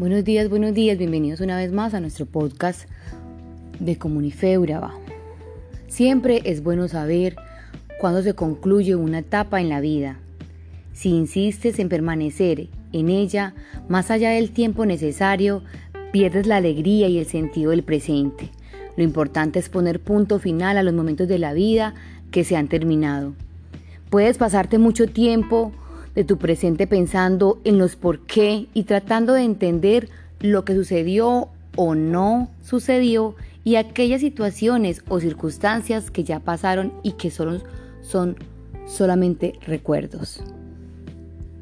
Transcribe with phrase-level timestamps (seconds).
[0.00, 2.88] Buenos días, buenos días, bienvenidos una vez más a nuestro podcast
[3.80, 4.94] de Comunifeuraba.
[5.88, 7.36] Siempre es bueno saber
[8.00, 10.16] cuándo se concluye una etapa en la vida.
[10.94, 13.52] Si insistes en permanecer en ella
[13.90, 15.62] más allá del tiempo necesario,
[16.12, 18.48] pierdes la alegría y el sentido del presente.
[18.96, 21.92] Lo importante es poner punto final a los momentos de la vida
[22.30, 23.34] que se han terminado.
[24.08, 25.72] Puedes pasarte mucho tiempo
[26.14, 30.08] de tu presente pensando en los por qué y tratando de entender
[30.40, 37.12] lo que sucedió o no sucedió y aquellas situaciones o circunstancias que ya pasaron y
[37.12, 37.60] que solo
[38.02, 38.36] son
[38.86, 40.42] solamente recuerdos.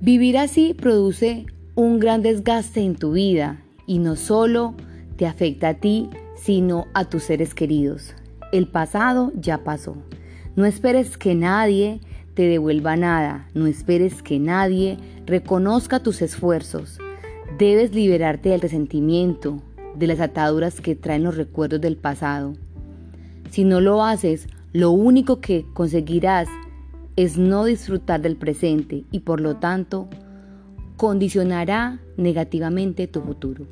[0.00, 4.74] Vivir así produce un gran desgaste en tu vida y no solo
[5.16, 8.14] te afecta a ti, sino a tus seres queridos.
[8.52, 9.96] El pasado ya pasó.
[10.56, 12.00] No esperes que nadie
[12.38, 17.00] te devuelva nada, no esperes que nadie reconozca tus esfuerzos.
[17.58, 19.60] Debes liberarte del resentimiento,
[19.96, 22.54] de las ataduras que traen los recuerdos del pasado.
[23.50, 26.46] Si no lo haces, lo único que conseguirás
[27.16, 30.08] es no disfrutar del presente y por lo tanto
[30.96, 33.66] condicionará negativamente tu futuro.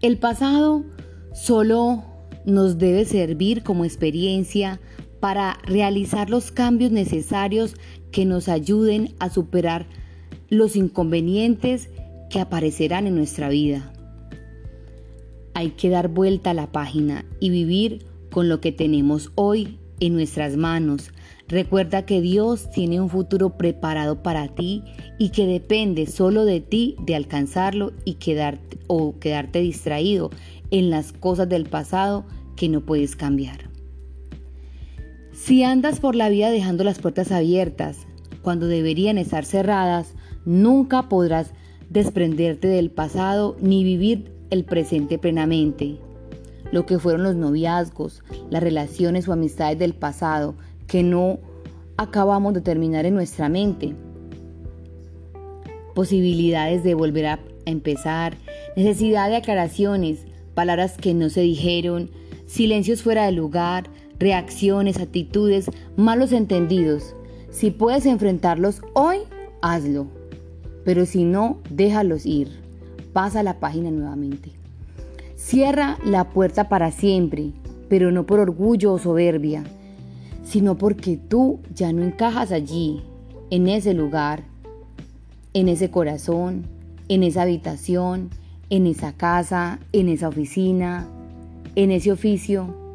[0.00, 0.82] El pasado
[1.34, 2.02] solo
[2.44, 4.80] nos debe servir como experiencia
[5.20, 7.74] para realizar los cambios necesarios
[8.10, 9.86] que nos ayuden a superar
[10.48, 11.90] los inconvenientes
[12.30, 13.92] que aparecerán en nuestra vida.
[15.54, 20.12] Hay que dar vuelta a la página y vivir con lo que tenemos hoy en
[20.12, 21.10] nuestras manos.
[21.48, 24.84] Recuerda que Dios tiene un futuro preparado para ti
[25.18, 30.30] y que depende solo de ti de alcanzarlo y quedarte o quedarte distraído
[30.70, 32.24] en las cosas del pasado
[32.56, 33.68] que no puedes cambiar.
[35.38, 38.08] Si andas por la vida dejando las puertas abiertas
[38.42, 41.52] cuando deberían estar cerradas, nunca podrás
[41.88, 45.96] desprenderte del pasado ni vivir el presente plenamente.
[46.72, 50.56] Lo que fueron los noviazgos, las relaciones o amistades del pasado
[50.88, 51.38] que no
[51.96, 53.94] acabamos de terminar en nuestra mente.
[55.94, 58.36] Posibilidades de volver a empezar,
[58.76, 62.10] necesidad de aclaraciones, palabras que no se dijeron,
[62.46, 67.14] silencios fuera de lugar, reacciones, actitudes, malos entendidos.
[67.50, 69.18] Si puedes enfrentarlos hoy,
[69.62, 70.06] hazlo.
[70.84, 72.48] Pero si no, déjalos ir.
[73.12, 74.52] Pasa la página nuevamente.
[75.36, 77.52] Cierra la puerta para siempre,
[77.88, 79.64] pero no por orgullo o soberbia,
[80.42, 83.02] sino porque tú ya no encajas allí,
[83.50, 84.44] en ese lugar,
[85.54, 86.66] en ese corazón,
[87.08, 88.30] en esa habitación,
[88.68, 91.08] en esa casa, en esa oficina,
[91.76, 92.87] en ese oficio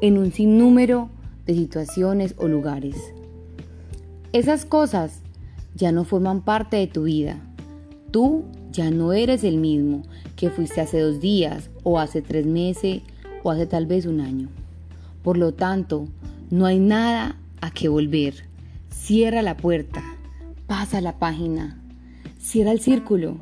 [0.00, 1.08] en un sinnúmero
[1.46, 2.96] de situaciones o lugares.
[4.32, 5.20] Esas cosas
[5.74, 7.40] ya no forman parte de tu vida.
[8.10, 10.02] Tú ya no eres el mismo
[10.36, 13.02] que fuiste hace dos días o hace tres meses
[13.42, 14.48] o hace tal vez un año.
[15.22, 16.06] Por lo tanto,
[16.50, 18.34] no hay nada a que volver.
[18.90, 20.02] Cierra la puerta,
[20.66, 21.80] pasa la página,
[22.38, 23.36] cierra el círculo.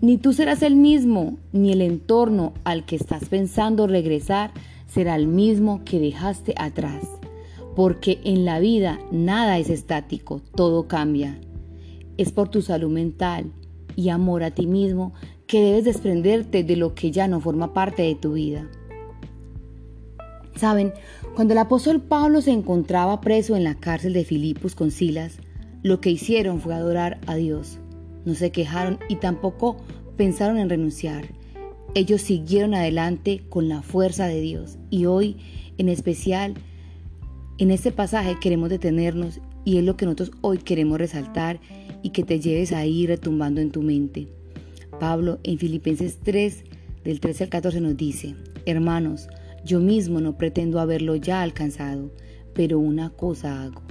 [0.00, 4.50] Ni tú serás el mismo, ni el entorno al que estás pensando regresar
[4.92, 7.02] será el mismo que dejaste atrás,
[7.74, 11.40] porque en la vida nada es estático, todo cambia.
[12.18, 13.52] Es por tu salud mental
[13.96, 15.14] y amor a ti mismo
[15.46, 18.68] que debes desprenderte de lo que ya no forma parte de tu vida.
[20.56, 20.92] Saben,
[21.34, 25.38] cuando el apóstol Pablo se encontraba preso en la cárcel de Filipos con Silas,
[25.82, 27.78] lo que hicieron fue adorar a Dios.
[28.26, 29.78] No se quejaron y tampoco
[30.18, 31.24] pensaron en renunciar.
[31.94, 35.36] Ellos siguieron adelante con la fuerza de Dios y hoy
[35.76, 36.54] en especial
[37.58, 41.60] en este pasaje queremos detenernos y es lo que nosotros hoy queremos resaltar
[42.02, 44.26] y que te lleves ahí retumbando en tu mente.
[45.00, 46.64] Pablo en Filipenses 3
[47.04, 49.28] del 13 al 14 nos dice, hermanos,
[49.62, 52.10] yo mismo no pretendo haberlo ya alcanzado,
[52.54, 53.82] pero una cosa hago,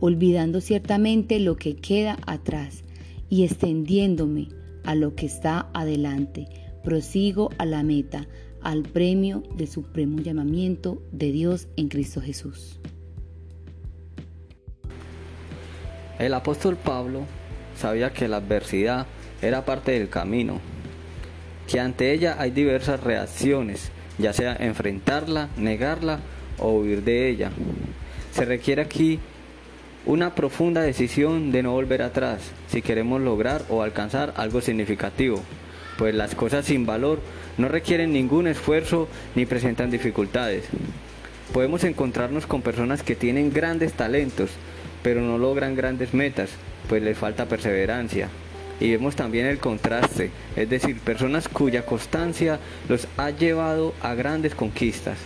[0.00, 2.82] olvidando ciertamente lo que queda atrás
[3.30, 4.48] y extendiéndome
[4.82, 6.48] a lo que está adelante
[6.84, 8.28] prosigo a la meta,
[8.62, 12.78] al premio del supremo llamamiento de Dios en Cristo Jesús.
[16.18, 17.22] El apóstol Pablo
[17.76, 19.06] sabía que la adversidad
[19.42, 20.60] era parte del camino,
[21.66, 26.20] que ante ella hay diversas reacciones, ya sea enfrentarla, negarla
[26.58, 27.50] o huir de ella.
[28.32, 29.18] Se requiere aquí
[30.06, 35.42] una profunda decisión de no volver atrás si queremos lograr o alcanzar algo significativo
[35.96, 37.20] pues las cosas sin valor
[37.58, 40.64] no requieren ningún esfuerzo ni presentan dificultades.
[41.52, 44.50] Podemos encontrarnos con personas que tienen grandes talentos,
[45.02, 46.50] pero no logran grandes metas,
[46.88, 48.28] pues les falta perseverancia.
[48.80, 52.58] Y vemos también el contraste, es decir, personas cuya constancia
[52.88, 55.18] los ha llevado a grandes conquistas.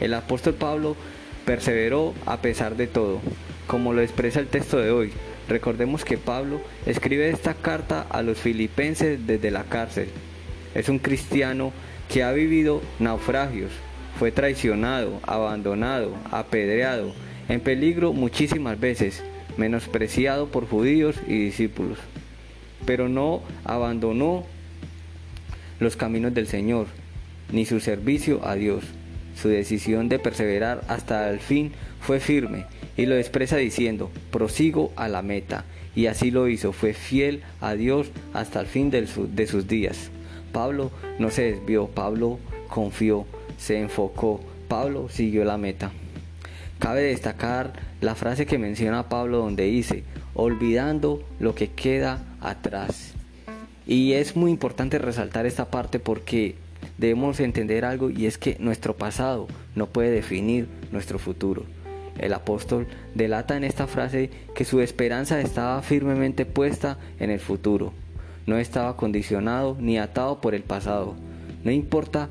[0.00, 0.96] El apóstol Pablo
[1.44, 3.20] perseveró a pesar de todo,
[3.66, 5.12] como lo expresa el texto de hoy.
[5.52, 10.08] Recordemos que Pablo escribe esta carta a los filipenses desde la cárcel.
[10.74, 11.74] Es un cristiano
[12.08, 13.70] que ha vivido naufragios,
[14.18, 17.12] fue traicionado, abandonado, apedreado,
[17.50, 19.22] en peligro muchísimas veces,
[19.58, 21.98] menospreciado por judíos y discípulos.
[22.86, 24.46] Pero no abandonó
[25.80, 26.86] los caminos del Señor,
[27.52, 28.84] ni su servicio a Dios.
[29.34, 35.08] Su decisión de perseverar hasta el fin fue firme y lo expresa diciendo, prosigo a
[35.08, 35.64] la meta.
[35.94, 40.10] Y así lo hizo, fue fiel a Dios hasta el fin de, sus días.
[40.52, 42.38] Pablo no se desvió, Pablo
[42.68, 43.26] confió,
[43.58, 45.90] se enfocó, Pablo siguió la meta.
[46.78, 53.12] Cabe destacar la frase que menciona Pablo donde dice, olvidando lo que queda atrás.
[53.86, 56.56] Y es muy importante resaltar esta parte porque
[56.98, 61.64] debemos entender algo y es que nuestro pasado no puede definir nuestro futuro.
[62.18, 67.92] El apóstol delata en esta frase que su esperanza estaba firmemente puesta en el futuro.
[68.46, 71.14] No estaba condicionado ni atado por el pasado.
[71.64, 72.28] No importa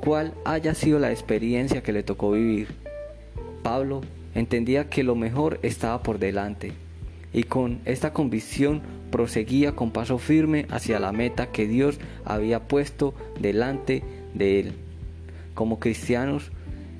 [0.00, 2.68] cuál haya sido la experiencia que le tocó vivir.
[3.62, 4.02] Pablo
[4.34, 6.72] entendía que lo mejor estaba por delante
[7.32, 13.14] y con esta convicción proseguía con paso firme hacia la meta que Dios había puesto
[13.40, 14.02] delante
[14.34, 14.72] de él.
[15.54, 16.50] Como cristianos,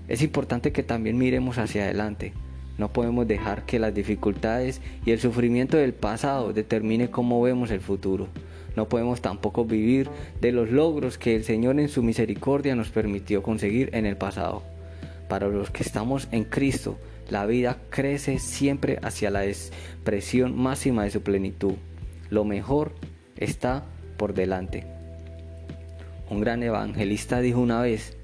[0.08, 2.32] es importante que también miremos hacia adelante.
[2.79, 7.81] No podemos dejar que las dificultades y el sufrimiento del pasado determine cómo vemos el
[7.81, 8.28] futuro.
[8.76, 10.08] No podemos tampoco vivir
[10.40, 14.62] de los logros que el Señor en su misericordia nos permitió conseguir en el pasado.
[15.32, 16.99] Para los que estamos en Cristo,
[17.31, 21.73] la vida crece siempre hacia la expresión máxima de su plenitud.
[22.29, 22.93] Lo mejor
[23.38, 23.87] está
[24.19, 24.84] por delante.
[26.29, 28.14] Un gran evangelista dijo una vez,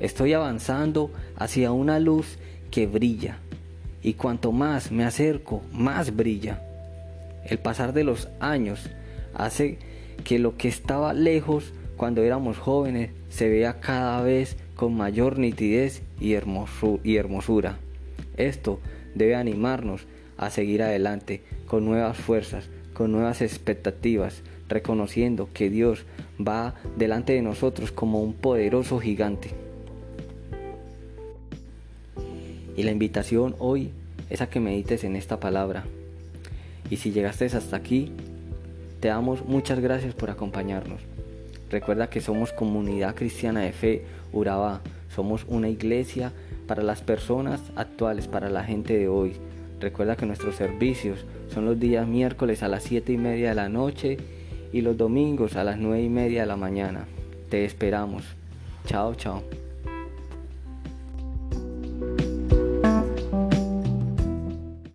[0.00, 2.38] estoy avanzando hacia una luz
[2.70, 3.40] que brilla,
[4.02, 6.62] y cuanto más me acerco, más brilla.
[7.44, 8.88] El pasar de los años
[9.34, 9.78] hace
[10.24, 16.02] que lo que estaba lejos cuando éramos jóvenes se vea cada vez con mayor nitidez
[16.20, 17.78] y, hermosura.
[18.36, 18.78] Esto
[19.16, 26.04] debe animarnos a seguir adelante con nuevas fuerzas, con nuevas expectativas, reconociendo que Dios
[26.40, 29.50] va delante de nosotros como un poderoso gigante.
[32.76, 33.90] Y la invitación hoy
[34.30, 35.86] es a que medites en esta palabra.
[36.88, 38.12] Y si llegaste hasta aquí,
[39.00, 41.00] te damos muchas gracias por acompañarnos.
[41.70, 44.80] Recuerda que somos comunidad cristiana de fe Urabá.
[45.14, 46.32] Somos una iglesia
[46.66, 49.34] para las personas actuales, para la gente de hoy.
[49.80, 53.68] Recuerda que nuestros servicios son los días miércoles a las 7 y media de la
[53.68, 54.18] noche
[54.72, 57.06] y los domingos a las 9 y media de la mañana.
[57.48, 58.24] Te esperamos.
[58.86, 59.67] Chao, chao.